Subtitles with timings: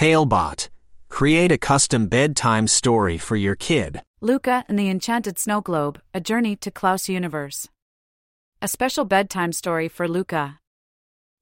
[0.00, 0.70] Talebot.
[1.10, 4.00] Create a custom bedtime story for your kid.
[4.22, 7.68] Luca and the Enchanted Snow Globe A Journey to Klaus Universe.
[8.62, 10.58] A special bedtime story for Luca.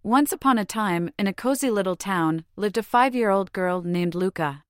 [0.02, 3.80] Once upon a time, in a cozy little town, lived a five year old girl
[3.82, 4.64] named Luca.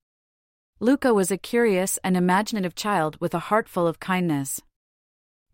[0.79, 4.61] Luca was a curious and imaginative child with a heart full of kindness.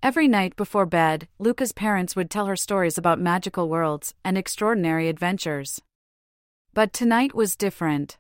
[0.04, 5.08] Every night before bed, Luca's parents would tell her stories about magical worlds and extraordinary
[5.08, 5.80] adventures.
[6.74, 8.18] But tonight was different.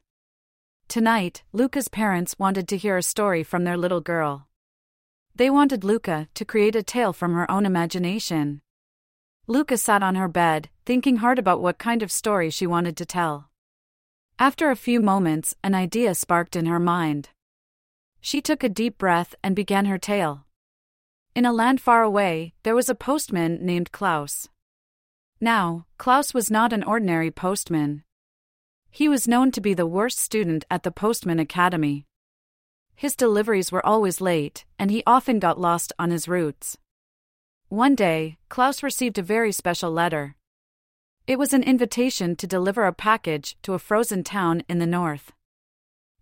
[0.87, 4.47] Tonight, Luca's parents wanted to hear a story from their little girl.
[5.35, 8.61] They wanted Luca to create a tale from her own imagination.
[9.47, 13.05] Luca sat on her bed, thinking hard about what kind of story she wanted to
[13.05, 13.49] tell.
[14.39, 17.29] After a few moments, an idea sparked in her mind.
[18.21, 20.45] She took a deep breath and began her tale.
[21.35, 24.47] In a land far away, there was a postman named Klaus.
[25.41, 28.04] Now, Klaus was not an ordinary postman.
[28.95, 32.05] He was known to be the worst student at the Postman Academy.
[32.95, 36.77] His deliveries were always late, and he often got lost on his routes.
[37.67, 40.37] One day, Klaus received a very special letter.
[41.27, 45.33] It was an invitation to deliver a package to a frozen town in the north.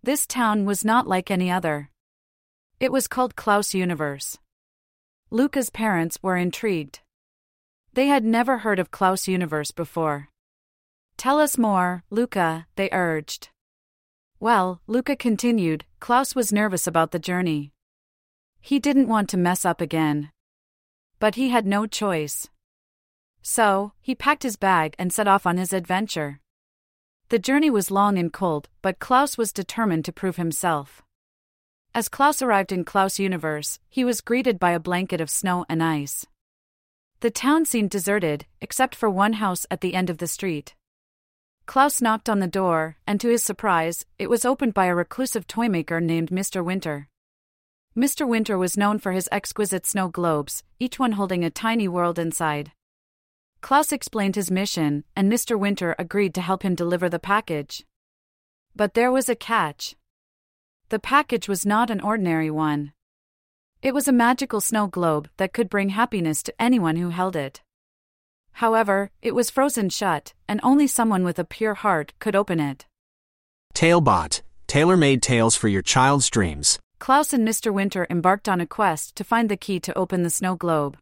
[0.02, 1.90] This town was not like any other.
[2.80, 4.36] It was called Klaus Universe.
[5.30, 6.98] Luca's parents were intrigued.
[7.92, 10.28] They had never heard of Klaus Universe before.
[11.16, 13.48] Tell us more, Luca, they urged.
[14.40, 17.72] Well, Luca continued, Klaus was nervous about the journey.
[18.60, 20.30] He didn't want to mess up again.
[21.18, 22.48] But he had no choice.
[23.42, 26.40] So, he packed his bag and set off on his adventure.
[27.28, 31.02] The journey was long and cold, but Klaus was determined to prove himself.
[31.94, 35.82] As Klaus arrived in Klaus Universe, he was greeted by a blanket of snow and
[35.82, 36.26] ice.
[37.20, 40.74] The town seemed deserted, except for one house at the end of the street.
[41.66, 45.46] Klaus knocked on the door, and to his surprise, it was opened by a reclusive
[45.46, 46.62] toymaker named Mr.
[46.62, 47.08] Winter.
[47.96, 48.28] Mr.
[48.28, 52.72] Winter was known for his exquisite snow globes, each one holding a tiny world inside.
[53.62, 55.58] Klaus explained his mission, and Mr.
[55.58, 57.86] Winter agreed to help him deliver the package.
[58.76, 59.96] But there was a catch.
[60.90, 62.92] The package was not an ordinary one.
[63.80, 67.62] It was a magical snow globe that could bring happiness to anyone who held it.
[68.54, 72.86] However, it was frozen shut, and only someone with a pure heart could open it.
[73.74, 76.78] Talebot, tailor made tales for your child's dreams.
[77.00, 77.72] Klaus and Mr.
[77.72, 80.96] Winter embarked on a quest to find the key to open the snow globe.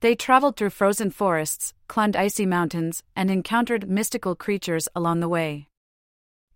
[0.00, 5.68] They traveled through frozen forests, climbed icy mountains, and encountered mystical creatures along the way.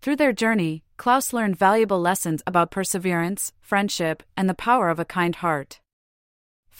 [0.02, 5.04] Through their journey, Klaus learned valuable lessons about perseverance, friendship, and the power of a
[5.04, 5.80] kind heart.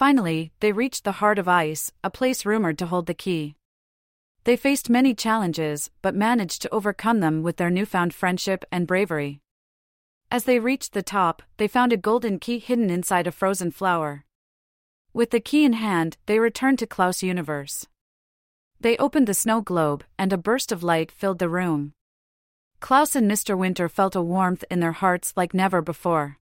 [0.01, 3.55] Finally, they reached the Heart of Ice, a place rumored to hold the key.
[4.45, 9.41] They faced many challenges, but managed to overcome them with their newfound friendship and bravery.
[10.31, 14.25] As they reached the top, they found a golden key hidden inside a frozen flower.
[15.13, 17.85] With the key in hand, they returned to Klaus Universe.
[18.79, 21.93] They opened the snow globe, and a burst of light filled the room.
[22.79, 23.55] Klaus and Mr.
[23.55, 26.39] Winter felt a warmth in their hearts like never before.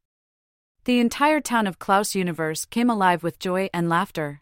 [0.84, 4.40] The entire town of Klaus Universe came alive with joy and laughter.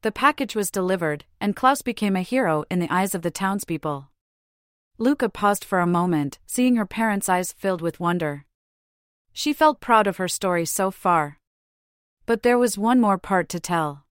[0.00, 4.08] The package was delivered, and Klaus became a hero in the eyes of the townspeople.
[4.96, 8.46] Luca paused for a moment, seeing her parents' eyes filled with wonder.
[9.34, 11.38] She felt proud of her story so far.
[12.24, 14.04] But there was one more part to tell.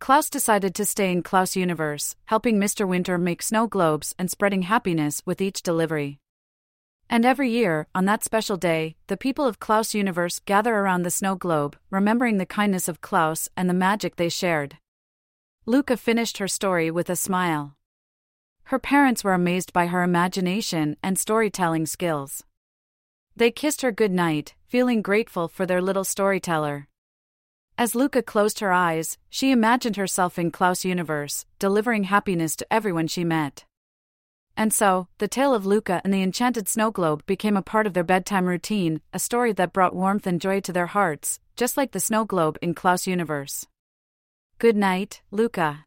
[0.00, 2.86] Klaus decided to stay in Klaus Universe, helping Mr.
[2.86, 6.18] Winter make snow globes and spreading happiness with each delivery.
[7.10, 11.10] And every year, on that special day, the people of Klaus Universe gather around the
[11.10, 14.76] snow globe, remembering the kindness of Klaus and the magic they shared.
[15.64, 17.76] Luca finished her story with a smile.
[18.64, 22.44] Her parents were amazed by her imagination and storytelling skills.
[23.34, 26.88] They kissed her good night, feeling grateful for their little storyteller.
[27.78, 33.06] As Luca closed her eyes, she imagined herself in Klaus' universe, delivering happiness to everyone
[33.06, 33.64] she met.
[34.58, 37.94] And so, the tale of Luca and the enchanted snow globe became a part of
[37.94, 41.92] their bedtime routine, a story that brought warmth and joy to their hearts, just like
[41.92, 43.66] the snow globe in Klaus' universe.
[44.58, 45.86] Good night, Luca.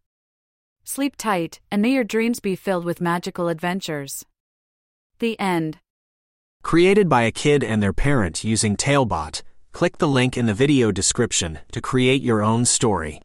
[0.85, 4.25] Sleep tight, and may your dreams be filled with magical adventures.
[5.19, 5.77] The end.
[6.63, 9.43] Created by a kid and their parent using Talebot,
[9.73, 13.19] Click the link in the video description to create your own story.